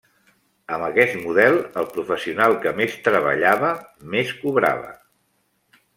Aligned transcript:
Amb 0.77 0.85
aquest 0.85 1.17
model 1.25 1.57
el 1.83 1.87
professional 1.91 2.57
que 2.65 2.73
més 2.81 2.95
treballava, 3.09 3.71
més 4.15 4.33
cobrava. 4.43 4.91